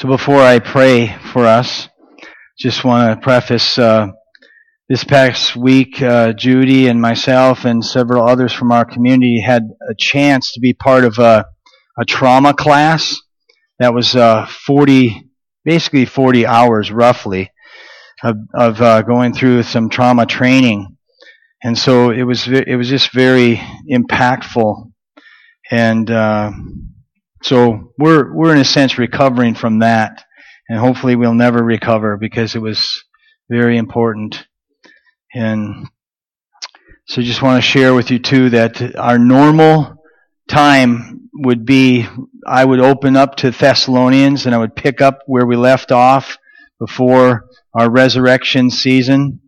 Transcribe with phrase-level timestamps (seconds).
[0.00, 1.86] So before I pray for us,
[2.58, 4.06] just want to preface uh,
[4.88, 9.94] this past week, uh, Judy and myself and several others from our community had a
[9.98, 11.44] chance to be part of a,
[11.98, 13.14] a trauma class
[13.78, 15.28] that was uh, 40,
[15.66, 17.50] basically 40 hours roughly
[18.22, 20.96] of, of uh, going through some trauma training.
[21.62, 24.92] And so it was it was just very impactful,
[25.70, 26.52] and uh,
[27.42, 30.24] so we're we're in a sense recovering from that,
[30.68, 33.04] and hopefully we'll never recover because it was
[33.48, 34.46] very important.
[35.34, 35.88] And
[37.06, 39.96] so just want to share with you too that our normal
[40.48, 42.06] time would be
[42.46, 46.38] I would open up to Thessalonians and I would pick up where we left off
[46.78, 49.40] before our resurrection season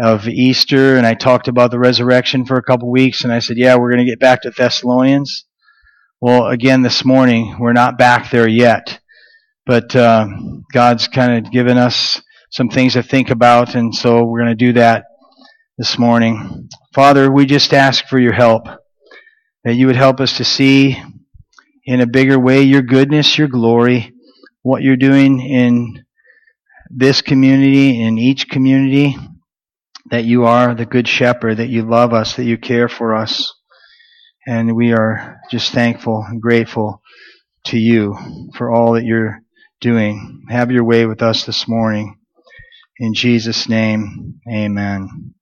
[0.00, 3.58] of Easter and I talked about the resurrection for a couple weeks and I said,
[3.58, 5.46] yeah, we're going to get back to Thessalonians.
[6.22, 9.00] Well, again this morning, we're not back there yet,
[9.64, 10.28] but uh,
[10.70, 14.66] God's kind of given us some things to think about and so we're going to
[14.66, 15.06] do that
[15.78, 16.68] this morning.
[16.94, 18.66] Father, we just ask for your help,
[19.64, 21.02] that you would help us to see
[21.86, 24.12] in a bigger way your goodness, your glory,
[24.60, 26.04] what you're doing in
[26.90, 29.16] this community, in each community,
[30.10, 33.54] that you are the good shepherd, that you love us, that you care for us.
[34.46, 37.02] And we are just thankful and grateful
[37.64, 38.16] to you
[38.54, 39.40] for all that you're
[39.80, 40.44] doing.
[40.48, 42.18] Have your way with us this morning.
[42.98, 45.34] In Jesus' name, amen.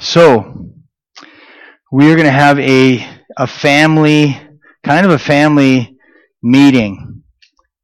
[0.00, 0.70] So,
[1.92, 4.36] we are going to have a, a family,
[4.82, 5.96] kind of a family
[6.42, 7.22] meeting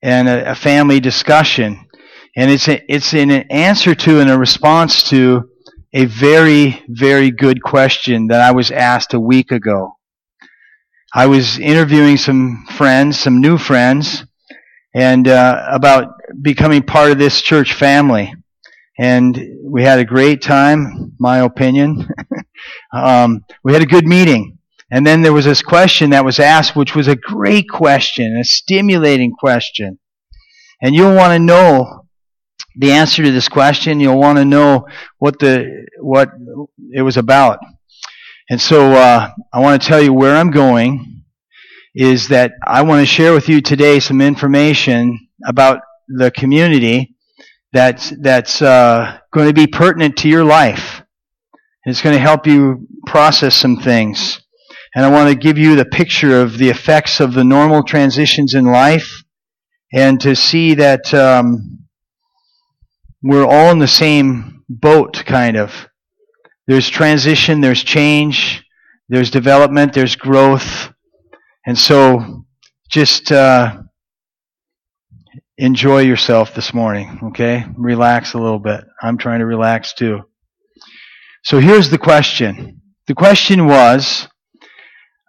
[0.03, 1.87] and a, a family discussion.
[2.37, 5.50] And it's, a, it's an answer to and a response to
[5.93, 9.97] a very, very good question that I was asked a week ago.
[11.13, 14.25] I was interviewing some friends, some new friends,
[14.95, 18.33] and uh, about becoming part of this church family
[19.01, 22.07] and we had a great time, my opinion.
[22.93, 24.59] um, we had a good meeting.
[24.91, 28.45] And then there was this question that was asked, which was a great question, a
[28.45, 29.99] stimulating question.
[30.83, 32.00] And you'll want to know
[32.77, 34.01] the answer to this question.
[34.01, 34.87] You'll want to know
[35.19, 36.31] what the what
[36.93, 37.59] it was about.
[38.49, 41.25] And so uh, I want to tell you where I'm going.
[41.95, 47.17] Is that I want to share with you today some information about the community
[47.73, 51.03] that's that's uh, going to be pertinent to your life.
[51.85, 54.41] It's going to help you process some things.
[54.95, 58.55] And I want to give you the picture of the effects of the normal transitions
[58.55, 59.23] in life
[59.93, 61.79] and to see that um,
[63.23, 65.89] we're all in the same boat, kind of.
[66.67, 68.65] There's transition, there's change,
[69.09, 70.93] there's development, there's growth.
[71.67, 72.45] And so
[72.89, 73.83] just uh,
[75.59, 77.65] enjoy yourself this morning, okay?
[77.77, 78.83] Relax a little bit.
[79.03, 80.21] I'm trying to relax too.
[81.43, 82.81] So here's the question.
[83.07, 84.29] The question was,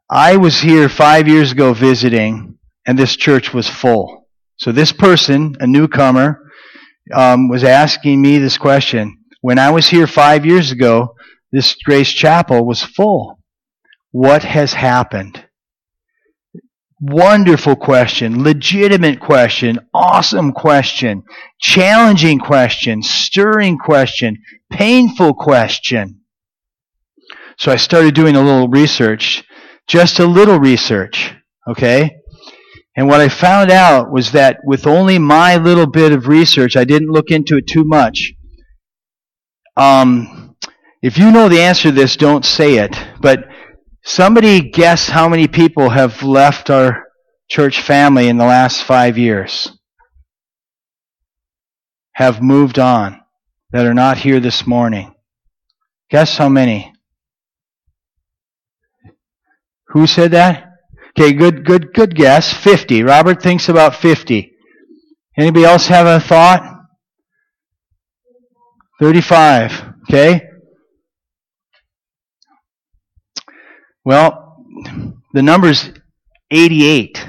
[0.09, 4.28] I was here five years ago visiting, and this church was full.
[4.57, 6.41] So this person, a newcomer,
[7.13, 9.17] um, was asking me this question.
[9.41, 11.16] When I was here five years ago,
[11.51, 13.39] this Grace Chapel was full.
[14.11, 15.45] What has happened?
[17.00, 21.23] Wonderful question, legitimate question, awesome question,
[21.59, 24.38] challenging question, stirring question,
[24.69, 26.21] painful question.
[27.57, 29.44] So I started doing a little research,
[29.88, 31.33] just a little research,
[31.67, 32.20] okay?
[32.96, 36.84] And what I found out was that with only my little bit of research, I
[36.84, 38.34] didn't look into it too much.
[39.78, 40.56] Um,
[41.01, 42.96] if you know the answer to this, don't say it.
[43.22, 43.46] But
[44.03, 47.06] Somebody guess how many people have left our
[47.50, 49.72] church family in the last five years?
[52.13, 53.21] Have moved on
[53.71, 55.13] that are not here this morning.
[56.10, 56.94] Guess how many?
[59.89, 60.70] Who said that?
[61.18, 62.54] Okay, good, good, good guess.
[62.54, 63.04] 50.
[63.04, 64.52] Robert thinks about 50.
[65.38, 66.63] Anybody else have a thought?
[69.00, 69.94] 35.
[70.10, 70.42] Okay.
[74.06, 74.66] Well,
[75.34, 75.90] the number's
[76.50, 77.28] 88.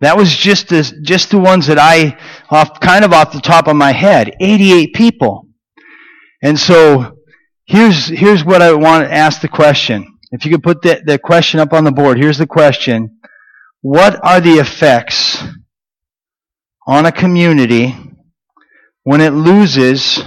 [0.00, 2.18] That was just the, just the ones that I,
[2.50, 4.34] off, kind of off the top of my head.
[4.40, 5.48] 88 people.
[6.42, 7.16] And so,
[7.64, 10.15] here's, here's what I want to ask the question.
[10.32, 13.20] If you could put the, the question up on the board, here's the question.
[13.80, 15.42] What are the effects
[16.86, 17.94] on a community
[19.04, 20.22] when it loses?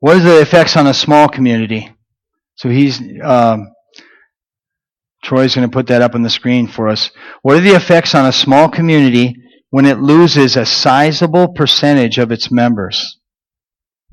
[0.00, 1.94] What are the effects on a small community?
[2.54, 3.68] So he's um,
[5.22, 7.10] Troy's going to put that up on the screen for us.
[7.42, 9.36] What are the effects on a small community
[9.70, 13.18] when it loses a sizable percentage of its members?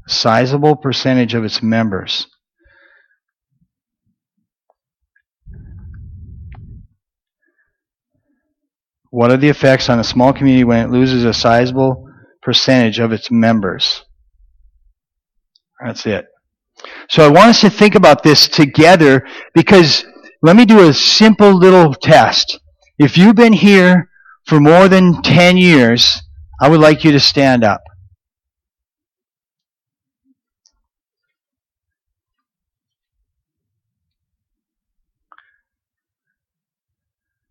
[0.08, 2.28] A sizable percentage of its members.
[9.16, 12.06] What are the effects on a small community when it loses a sizable
[12.42, 14.04] percentage of its members?
[15.82, 16.26] That's it.
[17.08, 20.04] So I want us to think about this together because
[20.42, 22.60] let me do a simple little test.
[23.00, 24.10] If you've been here
[24.48, 26.22] for more than 10 years,
[26.60, 27.80] I would like you to stand up.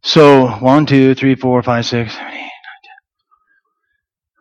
[0.06, 2.50] So, one, two, three, four, five, six, seven, eight, nine,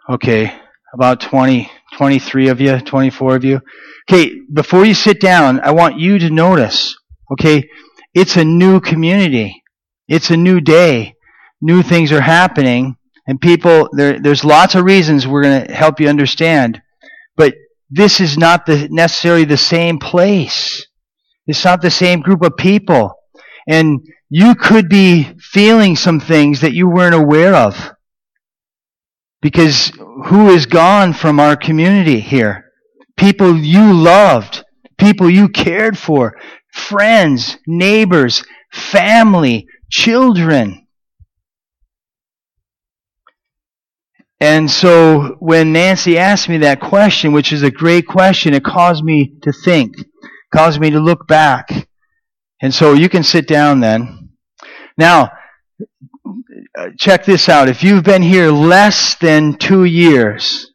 [0.10, 0.16] ten.
[0.16, 0.60] Okay,
[0.94, 3.62] about 20, 23 of you, 24 of you.
[4.10, 6.98] Okay, before you sit down, I want you to notice,
[7.32, 7.70] okay,
[8.14, 9.64] it's a new community.
[10.10, 11.16] It's a new day.
[11.62, 16.02] New things are happening, and people, there, there's lots of reasons we're going to help
[16.02, 16.82] you understand.
[17.38, 17.54] But
[17.90, 20.86] this is not the, necessarily the same place.
[21.48, 23.16] It's not the same group of people.
[23.66, 27.92] And you could be feeling some things that you weren't aware of.
[29.44, 29.92] Because
[30.26, 32.72] who is gone from our community here?
[33.16, 34.64] People you loved,
[34.98, 36.36] people you cared for,
[36.72, 40.88] friends, neighbors, family, children.
[44.40, 49.04] And so when Nancy asked me that question, which is a great question, it caused
[49.04, 49.94] me to think,
[50.52, 51.88] caused me to look back.
[52.64, 54.23] And so you can sit down then.
[54.98, 55.32] Now,
[56.78, 57.70] uh, check this out.
[57.70, 60.72] If you've been here less than two years,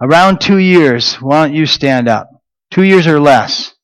[0.00, 2.30] around two years, why don't you stand up?
[2.70, 3.74] Two years or less.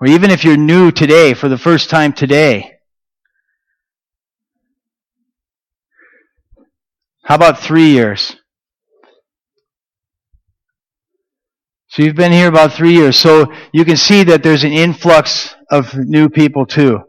[0.00, 2.72] Or even if you're new today, for the first time today.
[7.24, 8.36] How about three years?
[11.88, 13.16] So you've been here about three years.
[13.16, 17.00] So you can see that there's an influx of new people too.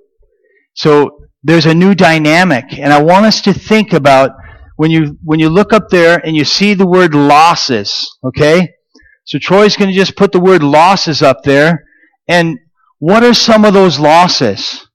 [0.76, 2.78] So there's a new dynamic.
[2.78, 4.32] And I want us to think about
[4.76, 8.74] when you, when you look up there and you see the word losses, okay?
[9.24, 11.86] So Troy's going to just put the word losses up there.
[12.28, 12.60] And
[13.00, 14.86] what are some of those losses?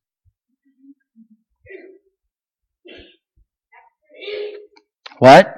[5.20, 5.54] What?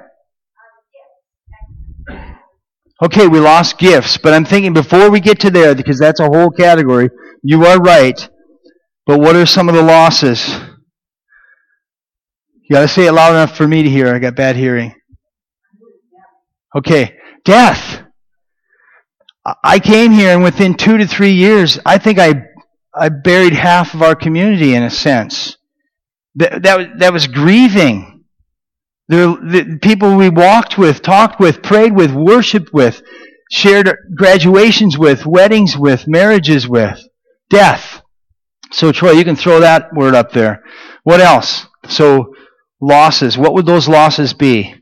[3.03, 6.27] Okay, we lost gifts, but I'm thinking before we get to there, because that's a
[6.27, 7.09] whole category,
[7.43, 8.29] you are right.
[9.05, 10.57] But what are some of the losses?
[12.67, 14.07] You gotta say it loud enough for me to hear.
[14.13, 14.95] I got bad hearing.
[16.75, 18.01] Okay, death.
[19.63, 22.41] I came here and within two to three years, I think I,
[22.95, 25.57] I buried half of our community in a sense.
[26.35, 28.23] That, that, that was grieving.
[29.09, 33.03] The, the people we walked with, talked with, prayed with, worshiped with,
[33.51, 36.99] shared graduations with, weddings with, marriages with,
[37.51, 38.01] death.
[38.71, 40.63] So Troy, you can throw that word up there.
[41.03, 41.67] What else?
[41.87, 42.33] So
[42.85, 43.37] losses.
[43.37, 44.75] What would those losses be?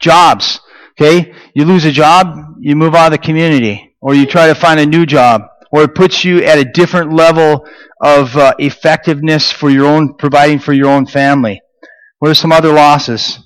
[0.00, 0.60] Jobs.
[0.92, 1.32] Okay?
[1.54, 4.80] You lose a job, you move out of the community, or you try to find
[4.80, 5.42] a new job,
[5.72, 7.66] or it puts you at a different level
[8.02, 11.60] of uh, effectiveness for your own, providing for your own family.
[12.18, 13.38] What are some other losses?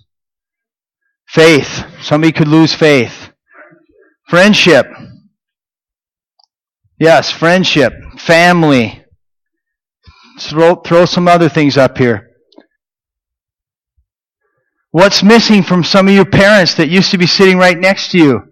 [1.27, 1.85] Faith.
[2.01, 3.31] Somebody could lose faith.
[4.29, 4.87] Friendship.
[6.99, 7.93] Yes, friendship.
[8.19, 9.05] Family.
[10.41, 12.28] Throw, throw some other things up here.
[14.99, 18.19] What's missing from some of your parents that used to be sitting right next to
[18.19, 18.43] you?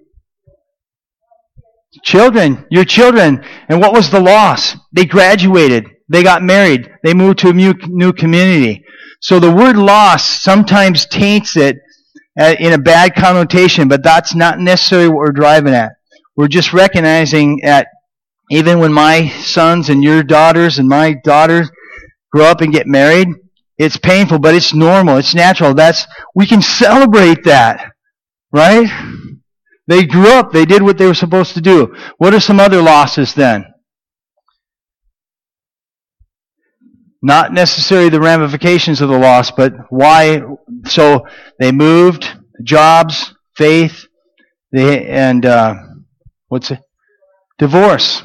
[2.04, 3.44] Children, your children.
[3.68, 4.76] And what was the loss?
[4.92, 5.88] They graduated.
[6.08, 6.88] They got married.
[7.02, 8.84] They moved to a new, new community.
[9.20, 11.78] So the word loss sometimes taints it
[12.38, 15.94] uh, in a bad connotation, but that's not necessarily what we're driving at.
[16.36, 17.88] We're just recognizing that
[18.52, 21.68] even when my sons and your daughters and my daughters
[22.30, 23.30] grow up and get married,
[23.78, 25.18] it's painful, but it's normal.
[25.18, 25.74] It's natural.
[25.74, 27.92] That's, we can celebrate that.
[28.52, 28.88] Right?
[29.86, 30.52] They grew up.
[30.52, 31.94] They did what they were supposed to do.
[32.18, 33.66] What are some other losses then?
[37.22, 40.42] Not necessarily the ramifications of the loss, but why.
[40.84, 41.26] So
[41.58, 42.28] they moved,
[42.62, 44.06] jobs, faith,
[44.72, 45.74] they, and uh,
[46.48, 46.80] what's it?
[47.58, 48.22] Divorce.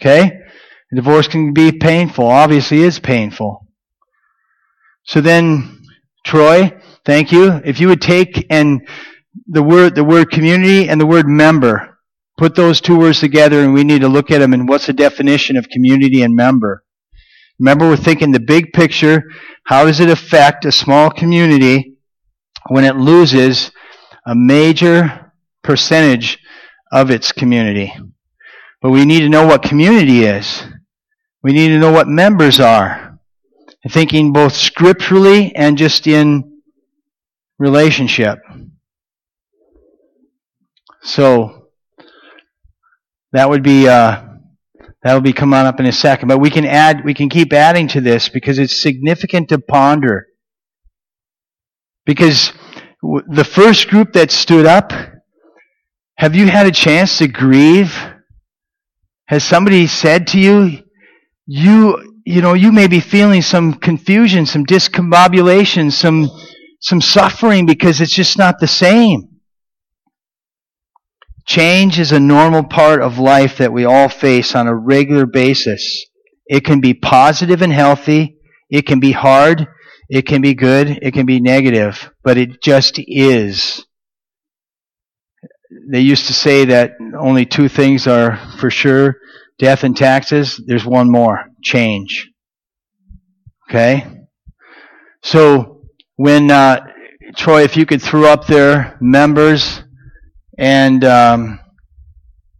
[0.00, 0.38] Okay?
[0.94, 2.26] Divorce can be painful.
[2.26, 3.65] Obviously, is painful.
[5.06, 5.84] So then,
[6.24, 6.72] Troy,
[7.04, 7.60] thank you.
[7.64, 8.86] If you would take and
[9.46, 11.98] the word, the word community and the word member,
[12.36, 14.92] put those two words together and we need to look at them and what's the
[14.92, 16.84] definition of community and member.
[17.58, 19.22] Remember, we're thinking the big picture.
[19.64, 21.98] How does it affect a small community
[22.68, 23.70] when it loses
[24.26, 25.32] a major
[25.62, 26.38] percentage
[26.92, 27.92] of its community?
[28.82, 30.64] But we need to know what community is.
[31.42, 33.05] We need to know what members are.
[33.90, 36.60] Thinking both scripturally and just in
[37.58, 38.38] relationship.
[41.02, 41.68] So
[43.32, 44.26] that would be uh,
[45.06, 46.26] that will be coming up in a second.
[46.26, 50.26] But we can add, we can keep adding to this because it's significant to ponder.
[52.04, 52.52] Because
[53.28, 54.92] the first group that stood up,
[56.18, 57.96] have you had a chance to grieve?
[59.28, 60.82] Has somebody said to you,
[61.46, 66.28] you, you know, you may be feeling some confusion, some discombobulation, some,
[66.80, 69.28] some suffering because it's just not the same.
[71.46, 76.04] Change is a normal part of life that we all face on a regular basis.
[76.46, 78.38] It can be positive and healthy.
[78.68, 79.68] It can be hard.
[80.10, 80.98] It can be good.
[81.02, 82.10] It can be negative.
[82.24, 83.86] But it just is.
[85.92, 89.14] They used to say that only two things are for sure
[89.60, 90.60] death and taxes.
[90.66, 92.30] There's one more change.
[93.68, 94.06] Okay?
[95.22, 95.82] So,
[96.16, 96.86] when, uh,
[97.36, 99.82] Troy, if you could throw up there members
[100.56, 101.60] and um,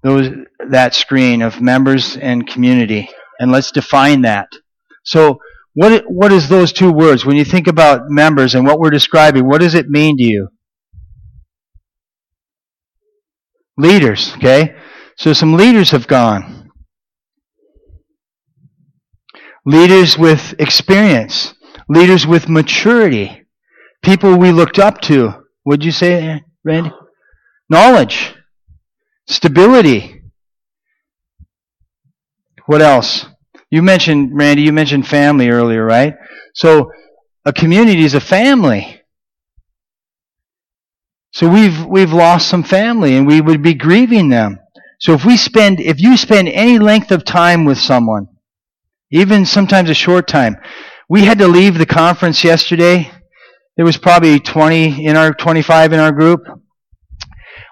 [0.02, 0.28] those
[0.68, 3.08] that screen of members and community,
[3.38, 4.48] and let's define that.
[5.04, 5.38] So,
[5.75, 9.46] what what is those two words when you think about members and what we're describing?
[9.46, 10.48] What does it mean to you?
[13.78, 14.75] Leaders, okay?
[15.18, 16.65] So some leaders have gone.
[19.66, 21.54] Leaders with experience,
[21.88, 23.42] leaders with maturity,
[24.02, 25.35] people we looked up to.
[25.64, 26.92] What'd you say, Randy?
[27.68, 28.35] Knowledge.
[29.26, 30.23] Stability.
[32.66, 33.26] What else?
[33.70, 36.14] You mentioned, Randy, you mentioned family earlier, right?
[36.54, 36.90] So,
[37.44, 39.02] a community is a family.
[41.37, 44.58] So we've, we've lost some family and we would be grieving them.
[44.99, 48.28] So if we spend, if you spend any length of time with someone,
[49.16, 50.56] even sometimes a short time,
[51.08, 53.11] we had to leave the conference yesterday.
[53.76, 56.40] There was probably 20 in our, 25 in our group.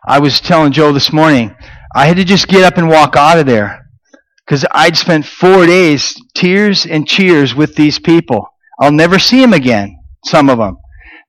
[0.06, 1.54] I was telling Joe this morning,
[1.94, 3.86] I had to just get up and walk out of there
[4.44, 8.48] because I'd spent four days tears and cheers with these people.
[8.80, 10.76] I'll never see them again, some of them.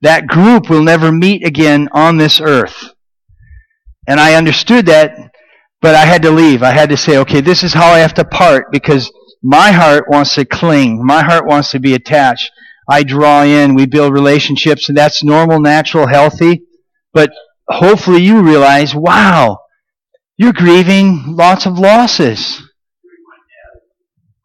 [0.02, 2.94] That group will never meet again on this earth.
[4.06, 5.32] And I understood that,
[5.80, 6.62] but I had to leave.
[6.62, 9.10] I had to say, okay, this is how I have to part because
[9.48, 11.06] my heart wants to cling.
[11.06, 12.50] My heart wants to be attached.
[12.90, 16.62] I draw in, we build relationships, and that's normal, natural, healthy.
[17.14, 17.30] But
[17.68, 19.60] hopefully you realize, wow,
[20.36, 22.60] you're grieving lots of losses.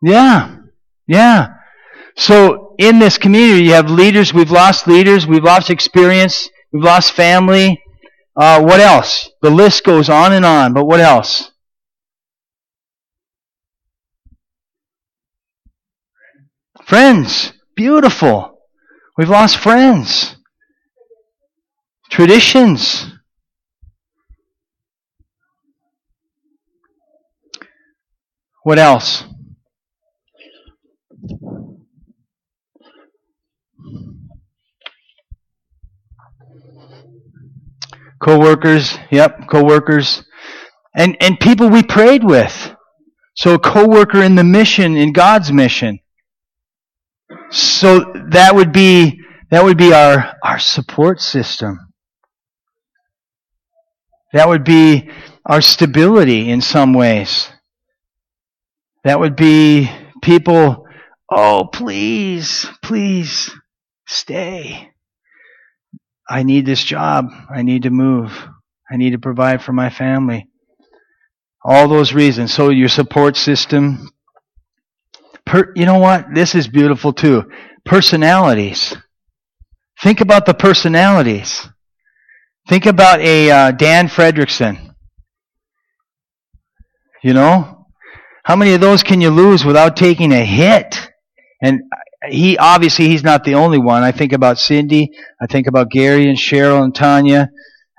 [0.03, 0.57] Yeah.
[1.07, 1.47] Yeah.
[2.15, 4.35] So in this community, you have leaders.
[4.35, 5.25] We've lost leaders.
[5.25, 6.47] We've lost experience.
[6.71, 7.81] We've lost family.
[8.35, 9.31] Uh, what else?
[9.41, 10.73] The list goes on and on.
[10.73, 11.50] But what else?
[16.91, 17.53] Friends.
[17.73, 18.59] Beautiful.
[19.17, 20.35] We've lost friends.
[22.09, 23.13] Traditions.
[28.63, 29.23] What else?
[38.21, 40.25] Co-workers, yep, co-workers.
[40.93, 42.75] And, and people we prayed with.
[43.37, 46.00] So a co-worker in the mission, in God's mission.
[47.51, 51.91] So that would be, that would be our, our support system.
[54.33, 55.09] That would be
[55.45, 57.49] our stability in some ways.
[59.03, 59.91] That would be
[60.21, 60.85] people,
[61.29, 63.51] oh, please, please
[64.07, 64.89] stay.
[66.29, 67.25] I need this job.
[67.53, 68.47] I need to move.
[68.89, 70.47] I need to provide for my family.
[71.63, 72.53] All those reasons.
[72.53, 74.09] So your support system.
[75.51, 76.33] Per, you know what?
[76.33, 77.43] This is beautiful too.
[77.83, 78.95] Personalities.
[80.01, 81.67] Think about the personalities.
[82.69, 84.95] Think about a uh, Dan Fredrickson.
[87.21, 87.85] You know,
[88.45, 90.95] how many of those can you lose without taking a hit?
[91.61, 91.81] And
[92.29, 94.03] he obviously he's not the only one.
[94.03, 95.11] I think about Cindy.
[95.41, 97.49] I think about Gary and Cheryl and Tanya.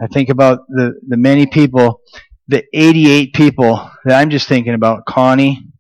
[0.01, 2.01] I think about the the many people,
[2.49, 5.05] the 88 people that I'm just thinking about.
[5.05, 5.72] Connie,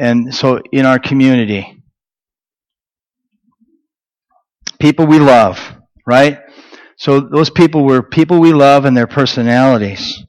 [0.00, 1.82] and so in our community,
[4.80, 5.60] people we love,
[6.06, 6.38] right?
[6.96, 10.24] So those people were people we love and their personalities.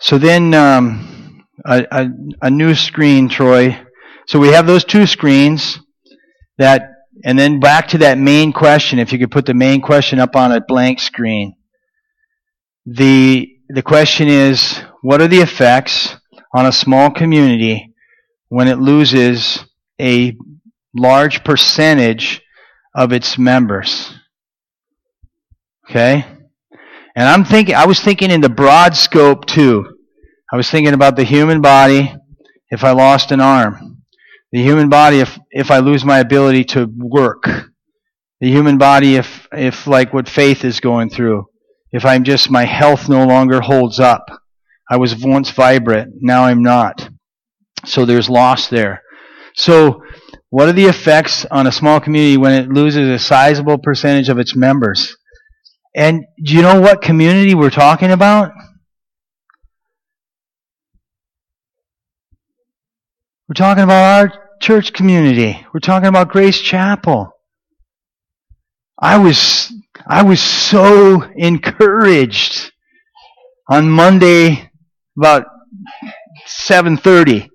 [0.00, 2.08] So then, um, a, a,
[2.42, 3.80] a new screen, Troy.
[4.26, 5.78] So we have those two screens
[6.58, 6.90] that,
[7.24, 8.98] and then back to that main question.
[8.98, 11.54] If you could put the main question up on a blank screen.
[12.84, 16.16] The, the question is, what are the effects
[16.54, 17.92] on a small community
[18.48, 19.64] when it loses
[20.00, 20.36] a
[20.94, 22.42] large percentage
[22.94, 24.14] of its members?
[25.88, 26.24] Okay?
[27.16, 29.96] And I'm thinking, I was thinking in the broad scope too.
[30.52, 32.14] I was thinking about the human body
[32.70, 34.02] if I lost an arm.
[34.52, 37.44] The human body if, if I lose my ability to work.
[38.40, 41.46] The human body if, if like what faith is going through.
[41.92, 44.26] If I'm just, my health no longer holds up.
[44.90, 47.08] I was once vibrant, now I'm not.
[47.84, 49.02] So there's loss there.
[49.54, 50.02] So,
[50.50, 54.38] what are the effects on a small community when it loses a sizable percentage of
[54.38, 55.16] its members?
[55.94, 58.52] And do you know what community we're talking about?
[63.48, 65.64] We're talking about our church community.
[65.72, 67.32] We're talking about Grace Chapel.
[68.98, 69.72] I was
[70.08, 72.72] I was so encouraged
[73.68, 74.70] on Monday
[75.18, 75.46] about
[76.46, 77.48] 7:30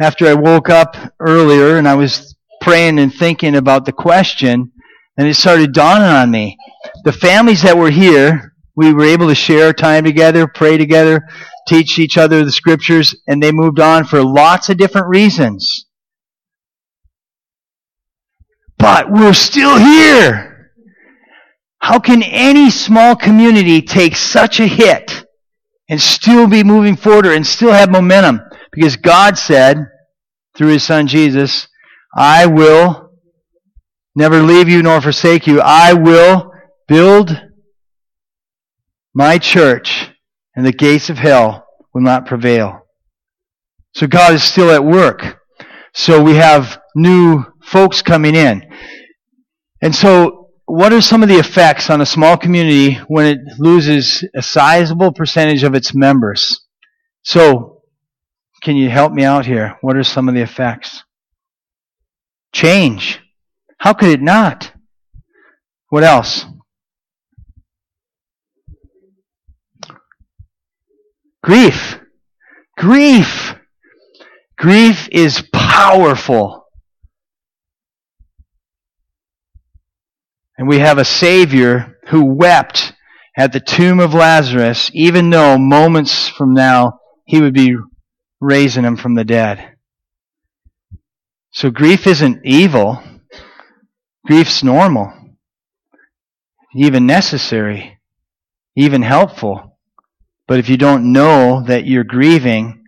[0.00, 4.72] after I woke up earlier and I was praying and thinking about the question
[5.18, 6.56] and it started dawning on me.
[7.04, 11.20] The families that were here, we were able to share time together, pray together,
[11.66, 15.84] teach each other the scriptures, and they moved on for lots of different reasons.
[18.78, 20.47] But we're still here.
[21.80, 25.24] How can any small community take such a hit
[25.88, 28.40] and still be moving forward and still have momentum?
[28.72, 29.86] Because God said,
[30.56, 31.68] through His Son Jesus,
[32.14, 33.12] I will
[34.14, 35.60] never leave you nor forsake you.
[35.60, 36.50] I will
[36.88, 37.30] build
[39.14, 40.10] my church,
[40.54, 42.80] and the gates of hell will not prevail.
[43.94, 45.38] So God is still at work.
[45.94, 48.62] So we have new folks coming in.
[49.82, 50.37] And so,
[50.68, 55.12] what are some of the effects on a small community when it loses a sizable
[55.12, 56.66] percentage of its members?
[57.22, 57.82] So,
[58.62, 59.78] can you help me out here?
[59.80, 61.04] What are some of the effects?
[62.52, 63.18] Change.
[63.78, 64.72] How could it not?
[65.88, 66.44] What else?
[71.42, 71.98] Grief.
[72.76, 73.54] Grief.
[74.58, 76.57] Grief is powerful.
[80.58, 82.92] And we have a Savior who wept
[83.36, 87.76] at the tomb of Lazarus, even though moments from now he would be
[88.40, 89.76] raising him from the dead.
[91.52, 93.02] So grief isn't evil.
[94.26, 95.12] Grief's normal,
[96.74, 97.98] even necessary,
[98.76, 99.78] even helpful.
[100.48, 102.84] But if you don't know that you're grieving,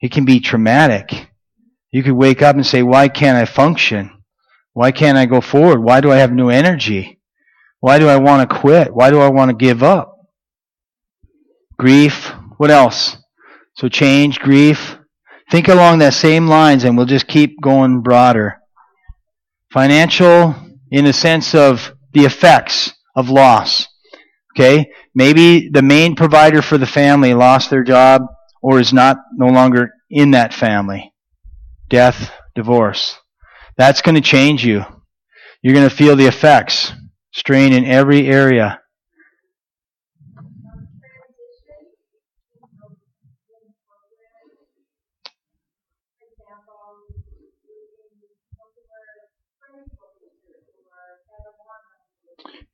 [0.00, 1.28] it can be traumatic.
[1.90, 4.19] You could wake up and say, Why can't I function?
[4.80, 5.82] Why can't I go forward?
[5.82, 7.20] Why do I have no energy?
[7.80, 8.94] Why do I want to quit?
[8.94, 10.16] Why do I want to give up?
[11.78, 12.32] Grief.
[12.56, 13.18] What else?
[13.74, 14.96] So change, grief.
[15.50, 18.56] Think along that same lines and we'll just keep going broader.
[19.70, 20.54] Financial,
[20.90, 23.86] in the sense of the effects of loss.
[24.56, 24.92] Okay?
[25.14, 28.22] Maybe the main provider for the family lost their job
[28.62, 31.12] or is not no longer in that family.
[31.90, 33.19] Death, divorce.
[33.76, 34.84] That's going to change you.
[35.62, 36.92] You're going to feel the effects.
[37.32, 38.80] Strain in every area.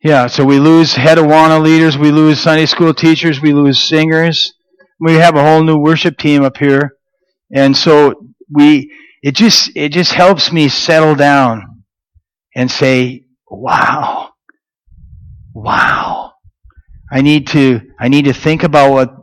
[0.02, 4.52] Yeah, so we lose head leaders, we lose Sunday school teachers, we lose singers.
[5.00, 6.92] We have a whole new worship team up here.
[7.52, 8.14] And so
[8.48, 11.84] we it just it just helps me settle down
[12.54, 14.30] and say, "Wow.
[15.54, 16.32] Wow.
[17.10, 19.14] I need to I need to think about what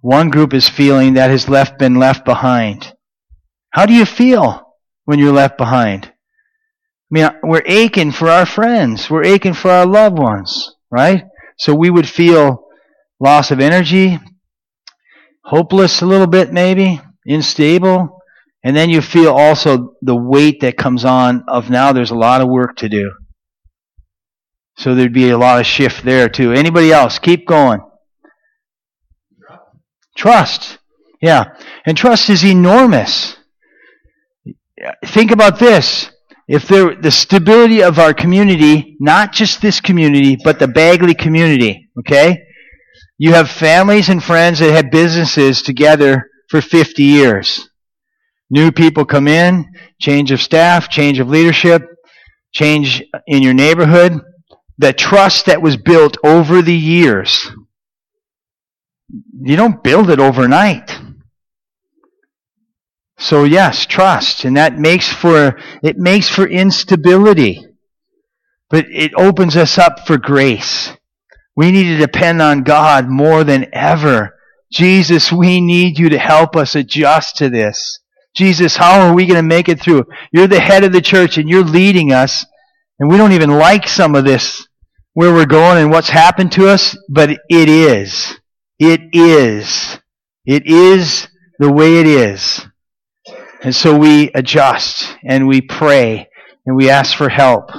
[0.00, 2.92] one group is feeling that has left been left behind.
[3.70, 6.06] How do you feel when you're left behind?
[6.06, 6.10] I
[7.10, 9.08] mean, we're aching for our friends.
[9.08, 11.24] We're aching for our loved ones, right?
[11.58, 12.66] So we would feel
[13.20, 14.18] loss of energy,
[15.44, 18.21] hopeless a little bit maybe, unstable.
[18.64, 22.40] And then you feel also the weight that comes on of now there's a lot
[22.40, 23.12] of work to do.
[24.76, 26.52] So there'd be a lot of shift there too.
[26.52, 27.18] Anybody else?
[27.18, 27.80] Keep going.
[30.16, 30.78] Trust.
[31.20, 31.54] Yeah.
[31.84, 33.36] And trust is enormous.
[35.06, 36.10] Think about this
[36.48, 41.88] if there, the stability of our community, not just this community, but the Bagley community,
[42.00, 42.42] okay?
[43.16, 47.68] You have families and friends that have businesses together for 50 years.
[48.52, 49.64] New people come in,
[49.98, 51.88] change of staff, change of leadership,
[52.52, 54.20] change in your neighborhood.
[54.76, 57.50] The trust that was built over the years.
[59.40, 60.94] You don't build it overnight.
[63.16, 67.64] So yes, trust, and that makes for, it makes for instability.
[68.68, 70.92] But it opens us up for grace.
[71.56, 74.34] We need to depend on God more than ever.
[74.70, 78.01] Jesus, we need you to help us adjust to this.
[78.34, 80.04] Jesus, how are we going to make it through?
[80.32, 82.44] You're the head of the church and you're leading us,
[82.98, 84.66] and we don't even like some of this,
[85.14, 88.34] where we're going and what's happened to us, but it is.
[88.78, 89.98] It is.
[90.46, 92.66] It is the way it is.
[93.62, 96.28] And so we adjust and we pray
[96.66, 97.70] and we ask for help.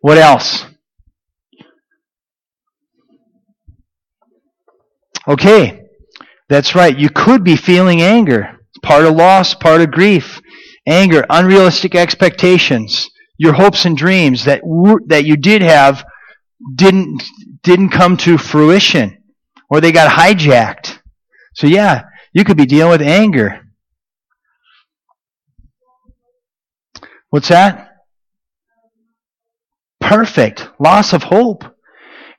[0.00, 0.64] What else?
[5.26, 5.86] Okay,
[6.48, 6.96] that's right.
[6.96, 8.59] You could be feeling anger.
[8.82, 10.40] Part of loss, part of grief.
[10.86, 14.62] Anger, unrealistic expectations, your hopes and dreams that
[15.06, 16.04] that you did have
[16.74, 17.22] didn't
[17.62, 19.22] didn't come to fruition
[19.68, 20.98] or they got hijacked.
[21.54, 23.60] So yeah, you could be dealing with anger.
[27.30, 27.88] What's that?
[30.00, 30.68] Perfect.
[30.80, 31.64] Loss of hope.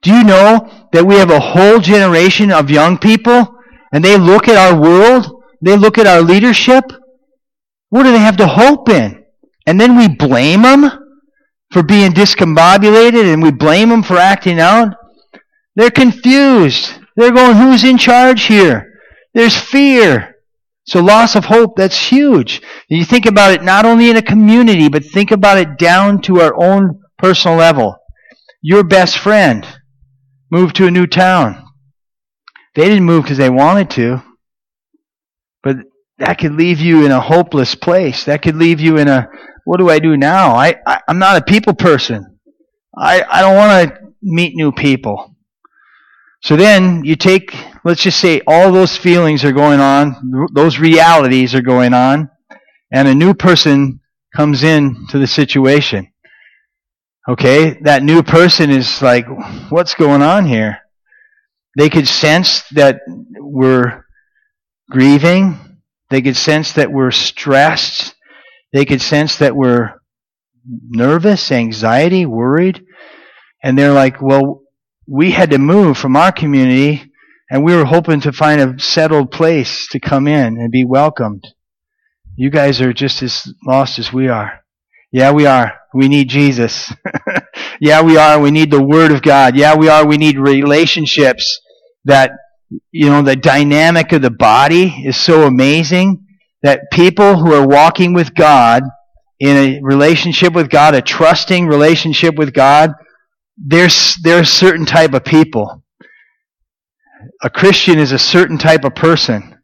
[0.01, 3.55] Do you know that we have a whole generation of young people
[3.93, 6.83] and they look at our world, they look at our leadership?
[7.89, 9.23] What do they have to hope in?
[9.67, 10.89] And then we blame them
[11.71, 14.93] for being discombobulated and we blame them for acting out.
[15.75, 16.91] They're confused.
[17.15, 18.99] They're going, who's in charge here?
[19.33, 20.35] There's fear.
[20.85, 22.61] So loss of hope, that's huge.
[22.89, 26.41] You think about it not only in a community, but think about it down to
[26.41, 27.95] our own personal level.
[28.61, 29.65] Your best friend
[30.49, 31.65] moved to a new town.
[32.75, 34.21] They didn't move because they wanted to,
[35.63, 35.77] but
[36.17, 38.25] that could leave you in a hopeless place.
[38.25, 39.27] That could leave you in a,
[39.65, 40.55] what do I do now?
[40.55, 42.39] I, I am not a people person.
[42.97, 45.35] I, I don't want to meet new people.
[46.43, 51.53] So then you take, let's just say all those feelings are going on, those realities
[51.53, 52.29] are going on,
[52.91, 53.99] and a new person
[54.35, 56.11] comes in to the situation.
[57.29, 59.27] Okay, that new person is like,
[59.69, 60.79] what's going on here?
[61.77, 64.03] They could sense that we're
[64.91, 65.79] grieving.
[66.09, 68.13] They could sense that we're stressed.
[68.73, 69.95] They could sense that we're
[70.65, 72.85] nervous, anxiety, worried.
[73.63, 74.61] And they're like, well,
[75.07, 77.11] we had to move from our community
[77.51, 81.45] and we were hoping to find a settled place to come in and be welcomed.
[82.37, 84.61] You guys are just as lost as we are.
[85.11, 85.73] Yeah, we are.
[85.93, 86.93] We need Jesus.
[87.81, 88.39] yeah, we are.
[88.39, 89.57] We need the Word of God.
[89.57, 90.07] Yeah, we are.
[90.07, 91.59] We need relationships
[92.05, 92.31] that,
[92.91, 96.25] you know, the dynamic of the body is so amazing
[96.63, 98.83] that people who are walking with God
[99.39, 102.91] in a relationship with God, a trusting relationship with God,
[103.57, 105.83] there's, they're a certain type of people.
[107.43, 109.57] A Christian is a certain type of person.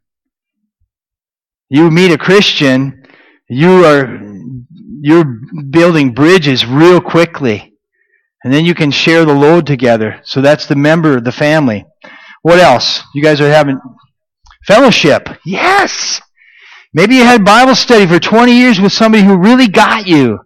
[1.68, 3.04] You meet a Christian,
[3.48, 4.20] you are
[5.00, 5.24] you're
[5.70, 7.74] building bridges real quickly.
[8.44, 10.20] And then you can share the load together.
[10.24, 11.86] So that's the member of the family.
[12.42, 13.02] What else?
[13.14, 13.80] You guys are having
[14.66, 15.28] fellowship.
[15.44, 16.20] Yes!
[16.94, 20.40] Maybe you had Bible study for 20 years with somebody who really got you.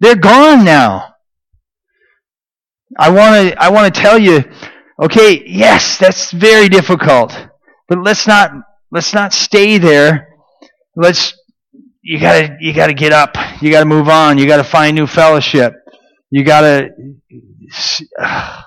[0.00, 1.14] They're gone now.
[2.98, 4.42] I want to I want to tell you,
[5.00, 7.32] okay, yes, that's very difficult.
[7.88, 8.52] But let's not
[8.90, 10.28] let's not stay there.
[10.96, 11.34] Let's
[12.02, 13.36] you got to you got to get up.
[13.60, 14.38] You got to move on.
[14.38, 15.74] You got to find new fellowship.
[16.30, 16.88] You got to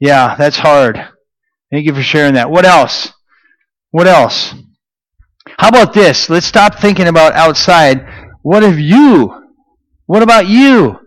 [0.00, 1.08] Yeah, that's hard.
[1.70, 2.50] Thank you for sharing that.
[2.50, 3.12] What else?
[3.90, 4.54] What else?
[5.58, 6.30] How about this?
[6.30, 8.06] Let's stop thinking about outside.
[8.42, 9.46] What have you?
[10.06, 10.98] What about you?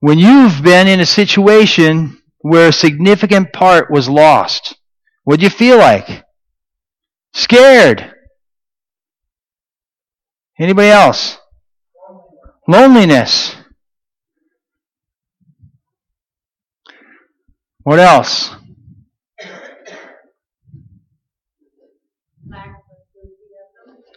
[0.00, 4.76] When you've been in a situation where a significant part was lost,
[5.24, 6.24] what do you feel like?
[7.32, 8.12] Scared.
[10.58, 11.38] Anybody else?
[12.68, 13.56] Loneliness.
[17.82, 18.50] What else?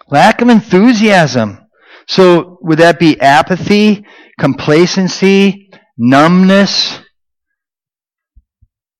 [0.09, 1.59] Lack of enthusiasm.
[2.07, 4.05] So would that be apathy,
[4.39, 6.99] complacency, numbness.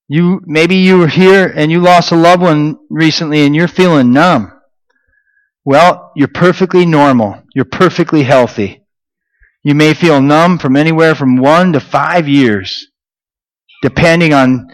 [0.10, 4.14] You maybe you were here and you lost a loved one recently and you're feeling
[4.14, 4.52] numb.
[5.66, 7.44] Well, you're perfectly normal.
[7.54, 8.84] You're perfectly healthy.
[9.64, 12.88] You may feel numb from anywhere from 1 to 5 years
[13.82, 14.68] depending on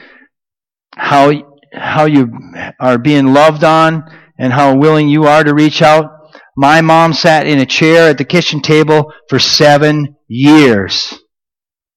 [0.95, 1.31] how
[1.73, 2.31] how you
[2.79, 4.03] are being loved on
[4.37, 6.11] and how willing you are to reach out.
[6.55, 11.19] My mom sat in a chair at the kitchen table for seven years.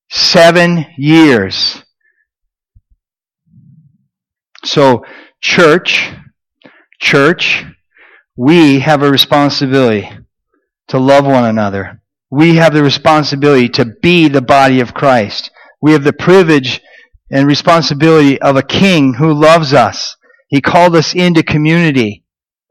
[0.09, 1.83] Seven years.
[4.64, 5.05] So,
[5.40, 6.11] church,
[7.01, 7.64] church,
[8.37, 10.11] we have a responsibility
[10.88, 12.03] to love one another.
[12.31, 15.51] We have the responsibility to be the body of Christ.
[15.81, 16.81] We have the privilege
[17.31, 20.16] and responsibility of a king who loves us.
[20.49, 22.25] He called us into community.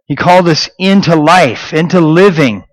[0.07, 2.63] He called us into life, into living.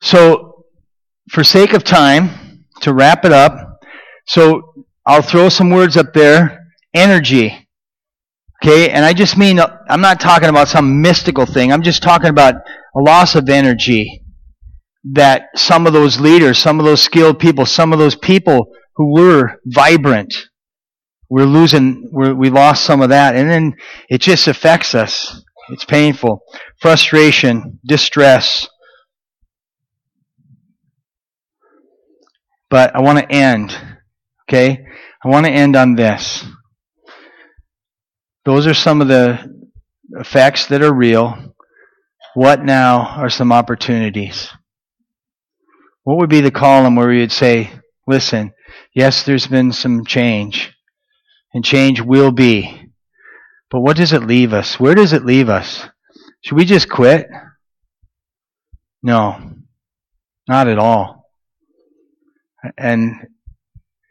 [0.00, 0.64] So,
[1.30, 3.80] for sake of time, to wrap it up,
[4.26, 6.66] so I'll throw some words up there.
[6.94, 7.68] Energy.
[8.62, 11.72] Okay, and I just mean, I'm not talking about some mystical thing.
[11.72, 12.56] I'm just talking about
[12.96, 14.24] a loss of energy
[15.12, 19.14] that some of those leaders, some of those skilled people, some of those people who
[19.14, 20.34] were vibrant,
[21.30, 23.36] we're losing, we're, we lost some of that.
[23.36, 23.76] And then
[24.08, 25.42] it just affects us.
[25.70, 26.42] It's painful.
[26.80, 28.66] Frustration, distress.
[32.70, 33.76] But I want to end,
[34.48, 34.86] okay?
[35.24, 36.44] I want to end on this.
[38.44, 39.38] Those are some of the
[40.12, 41.54] effects that are real.
[42.34, 44.48] What now are some opportunities?
[46.04, 47.70] What would be the column where we would say,
[48.06, 48.54] listen,
[48.94, 50.74] yes, there's been some change,
[51.52, 52.90] and change will be.
[53.70, 54.78] But what does it leave us?
[54.80, 55.86] Where does it leave us?
[56.42, 57.28] Should we just quit?
[59.02, 59.52] No,
[60.46, 61.30] not at all.
[62.76, 63.28] And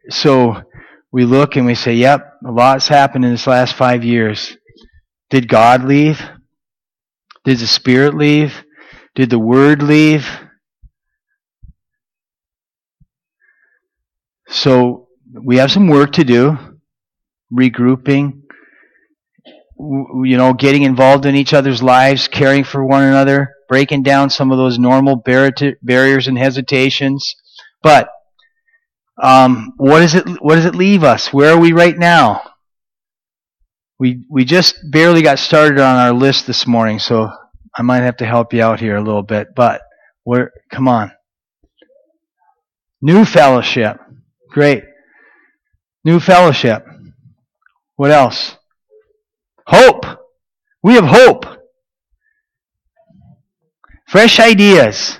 [0.09, 0.63] so
[1.11, 4.55] we look and we say, yep, a lot's happened in this last five years.
[5.29, 6.21] Did God leave?
[7.43, 8.63] Did the Spirit leave?
[9.15, 10.27] Did the Word leave?
[14.47, 16.57] So we have some work to do,
[17.51, 18.41] regrouping,
[19.79, 24.51] you know, getting involved in each other's lives, caring for one another, breaking down some
[24.51, 27.35] of those normal barriers and hesitations.
[27.83, 28.09] But
[29.21, 31.33] um, what does it what does it leave us?
[31.33, 32.41] Where are we right now?
[33.99, 37.31] We we just barely got started on our list this morning, so
[37.75, 39.55] I might have to help you out here a little bit.
[39.55, 39.81] But
[40.23, 40.51] where?
[40.71, 41.11] Come on.
[43.01, 43.99] New fellowship,
[44.49, 44.83] great.
[46.03, 46.85] New fellowship.
[47.97, 48.55] What else?
[49.65, 50.05] Hope.
[50.81, 51.45] We have hope.
[54.07, 55.17] Fresh ideas.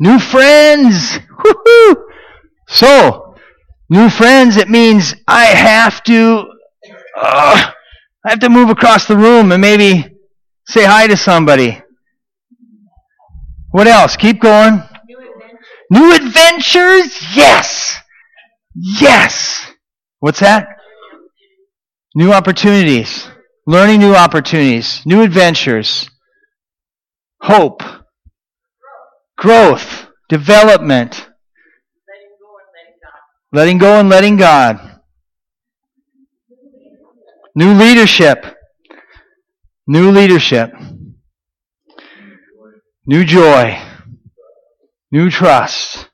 [0.00, 1.18] New friends.
[1.44, 2.06] Woo-hoo.
[2.68, 3.36] So,
[3.88, 6.44] new friends, it means I have to,
[7.16, 7.70] uh,
[8.24, 10.06] I have to move across the room and maybe
[10.66, 11.80] say hi to somebody.
[13.70, 14.16] What else?
[14.16, 14.82] Keep going.
[15.06, 15.60] New adventures.
[15.90, 17.36] New adventures?
[17.36, 18.00] Yes.
[18.74, 19.70] Yes.
[20.20, 20.75] What's that?
[22.16, 23.28] New opportunities.
[23.66, 25.02] Learning new opportunities.
[25.04, 26.08] New adventures.
[27.42, 27.82] Hope.
[29.36, 30.06] Growth.
[30.30, 31.28] Development.
[33.52, 34.80] Letting go and letting God.
[37.54, 38.46] New leadership.
[39.86, 40.72] New leadership.
[43.04, 43.78] New joy.
[45.12, 46.08] New trust.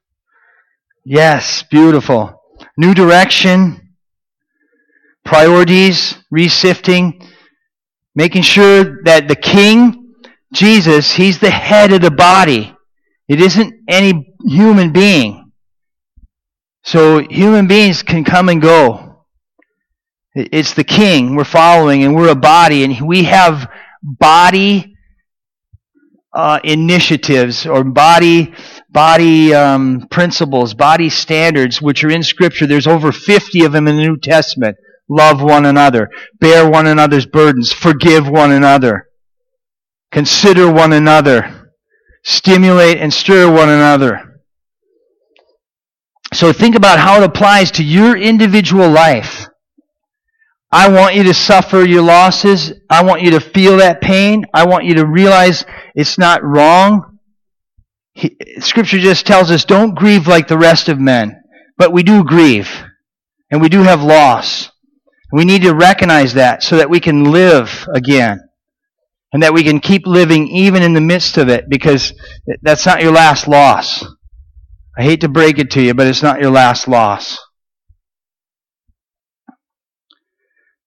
[1.04, 2.42] Yes, beautiful.
[2.76, 3.81] New direction.
[5.32, 7.26] Priorities, resifting.
[8.14, 10.12] Making sure that the King,
[10.52, 12.76] Jesus, He's the head of the body.
[13.28, 15.50] It isn't any human being.
[16.84, 19.24] So human beings can come and go.
[20.34, 23.70] It's the king we're following, and we're a body, and we have
[24.02, 24.94] body
[26.34, 28.52] uh, initiatives or body
[28.90, 32.66] body um, principles, body standards, which are in Scripture.
[32.66, 34.76] There's over 50 of them in the New Testament.
[35.14, 36.08] Love one another,
[36.40, 39.08] bear one another's burdens, forgive one another,
[40.10, 41.70] consider one another,
[42.24, 44.40] stimulate and stir one another.
[46.32, 49.48] So think about how it applies to your individual life.
[50.70, 52.72] I want you to suffer your losses.
[52.88, 54.46] I want you to feel that pain.
[54.54, 57.18] I want you to realize it's not wrong.
[58.60, 61.42] Scripture just tells us don't grieve like the rest of men.
[61.76, 62.70] But we do grieve.
[63.50, 64.71] And we do have loss.
[65.32, 68.40] We need to recognize that so that we can live again.
[69.32, 72.12] And that we can keep living even in the midst of it because
[72.60, 74.04] that's not your last loss.
[74.96, 77.38] I hate to break it to you, but it's not your last loss.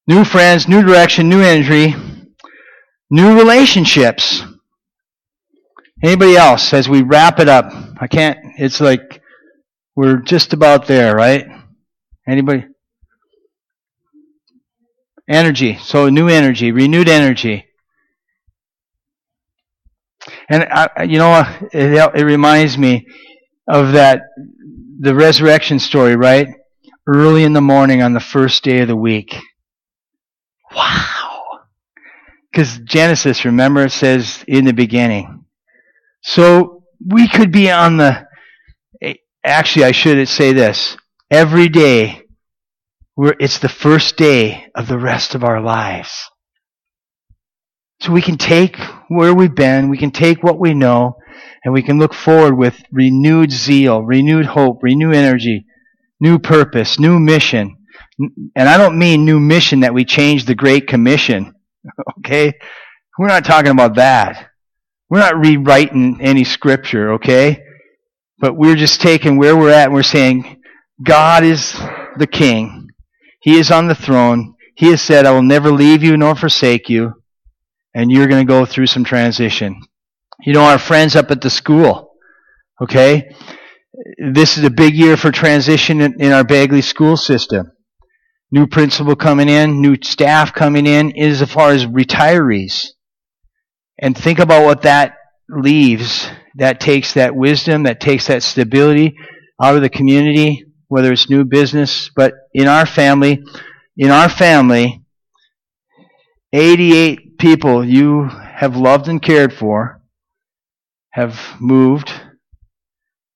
[0.05, 1.95] New friends, new direction, new energy,
[3.10, 4.43] new relationships.
[6.03, 7.71] Anybody else as we wrap it up?
[7.99, 9.23] I can't, it's like
[9.95, 11.47] we're just about there, right?
[12.27, 12.65] Anybody?
[15.27, 15.77] Energy.
[15.77, 17.65] So new energy, renewed energy.
[20.49, 23.07] And I, you know, it, it reminds me
[23.67, 24.23] of that
[24.99, 26.47] the resurrection story, right?
[27.07, 29.35] Early in the morning on the first day of the week.
[30.75, 31.61] Wow.
[32.51, 35.45] Because Genesis, remember, it says in the beginning.
[36.21, 38.25] So we could be on the.
[39.43, 40.97] Actually, I should say this.
[41.29, 42.24] Every day,
[43.15, 46.30] we're, it's the first day of the rest of our lives.
[48.01, 51.15] So we can take where we've been, we can take what we know,
[51.63, 55.65] and we can look forward with renewed zeal, renewed hope, renewed energy,
[56.19, 57.78] new purpose, new mission.
[58.56, 61.54] And I don't mean new mission that we change the Great Commission.
[62.19, 62.54] Okay?
[63.19, 64.49] We're not talking about that.
[65.08, 67.63] We're not rewriting any scripture, okay?
[68.39, 70.63] But we're just taking where we're at and we're saying,
[71.04, 71.73] God is
[72.17, 72.84] the King.
[73.45, 74.55] He is on the throne.
[74.75, 77.13] He has said, I will never leave you nor forsake you.
[77.93, 79.84] And you're going to go through some transition.
[80.43, 82.15] You know, our friends up at the school,
[82.81, 83.29] okay?
[84.17, 87.71] This is a big year for transition in, our Bagley school system.
[88.49, 92.88] New principal coming in, new staff coming in, as far as retirees.
[94.01, 96.27] And think about what that leaves.
[96.55, 99.13] That takes that wisdom, that takes that stability
[99.62, 102.09] out of the community, whether it's new business.
[102.15, 103.43] But in our family,
[103.97, 105.01] in our family,
[106.53, 110.01] 88 people you have loved and cared for
[111.11, 112.11] have moved,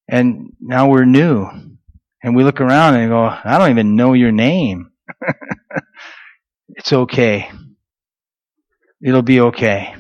[0.10, 1.48] and now we're new.
[2.22, 4.92] And we look around and go, I don't even know your name.
[6.70, 7.50] it's okay.
[9.02, 9.96] It'll be okay.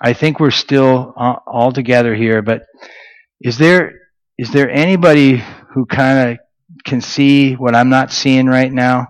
[0.00, 2.62] I think we're still all together here, but
[3.40, 3.92] is there
[4.38, 5.42] is there anybody
[5.74, 6.38] who kind of
[6.84, 9.08] can see what I'm not seeing right now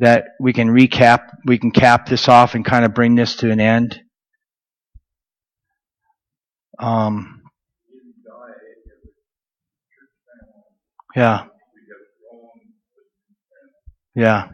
[0.00, 3.50] that we can recap we can cap this off and kind of bring this to
[3.50, 4.00] an end?
[6.78, 7.42] Um,
[11.14, 11.44] yeah.
[14.14, 14.48] Yeah.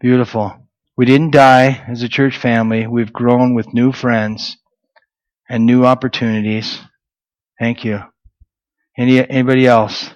[0.00, 0.63] Beautiful.
[0.96, 2.86] We didn't die as a church family.
[2.86, 4.56] We've grown with new friends
[5.48, 6.80] and new opportunities.
[7.58, 8.00] Thank you.
[8.96, 10.10] Any anybody else?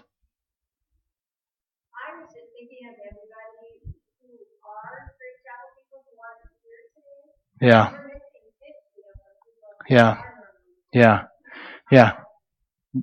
[7.60, 7.92] Yeah.
[9.88, 10.22] Yeah.
[10.92, 11.24] Yeah.
[11.90, 12.12] Yeah.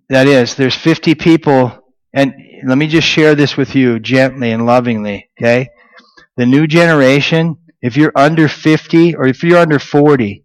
[0.10, 0.56] That is.
[0.56, 1.78] There's 50 people,
[2.14, 2.34] and
[2.66, 5.70] let me just share this with you gently and lovingly, okay?
[6.38, 10.44] The new generation if you're under 50 or if you're under 40,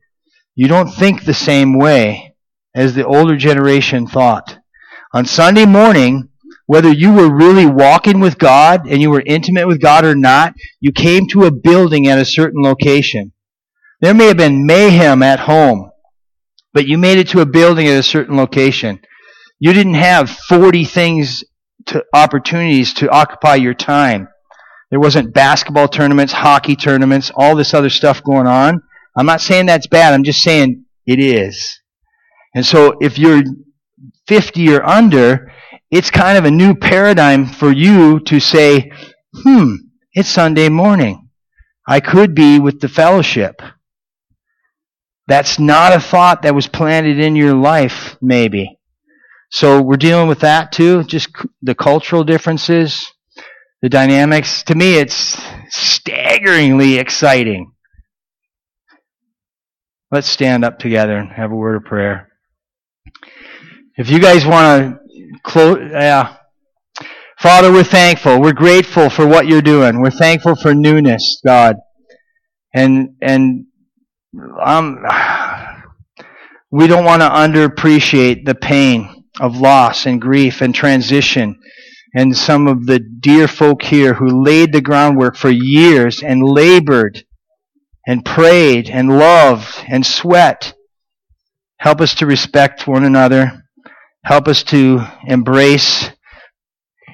[0.55, 2.35] you don't think the same way
[2.75, 4.59] as the older generation thought.
[5.13, 6.29] On Sunday morning,
[6.67, 10.55] whether you were really walking with God and you were intimate with God or not,
[10.81, 13.33] you came to a building at a certain location.
[14.01, 15.91] There may have been mayhem at home,
[16.73, 19.01] but you made it to a building at a certain location.
[19.59, 21.43] You didn't have 40 things
[21.87, 24.29] to opportunities to occupy your time.
[24.91, 28.83] There wasn't basketball tournaments, hockey tournaments, all this other stuff going on.
[29.17, 30.13] I'm not saying that's bad.
[30.13, 31.81] I'm just saying it is.
[32.55, 33.43] And so if you're
[34.27, 35.53] 50 or under,
[35.91, 38.91] it's kind of a new paradigm for you to say,
[39.35, 39.75] hmm,
[40.13, 41.29] it's Sunday morning.
[41.87, 43.63] I could be with the fellowship.
[45.29, 48.79] That's not a thought that was planted in your life, maybe.
[49.51, 51.31] So we're dealing with that too, just
[51.63, 53.13] the cultural differences
[53.83, 54.63] the dynamics.
[54.65, 57.73] To me, it's staggeringly exciting.
[60.11, 62.29] Let's stand up together and have a word of prayer.
[63.97, 66.37] If you guys want to close, yeah.
[67.39, 68.41] Father, we're thankful.
[68.41, 70.01] We're grateful for what you're doing.
[70.01, 71.77] We're thankful for newness, God.
[72.75, 73.67] And, and,
[74.63, 75.05] um,
[76.71, 81.59] we don't want to underappreciate the pain of loss and grief and transition
[82.15, 87.25] and some of the dear folk here who laid the groundwork for years and labored
[88.07, 90.75] and prayed and loved and sweat.
[91.79, 93.65] Help us to respect one another.
[94.25, 96.11] Help us to embrace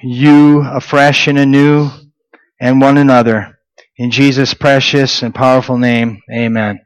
[0.03, 1.89] you afresh and anew
[2.59, 3.57] and one another.
[3.97, 6.79] In Jesus' precious and powerful name, amen.